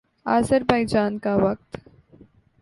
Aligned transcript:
آذربائیجان 0.25 1.17
کا 1.19 1.35
وقت 1.35 1.77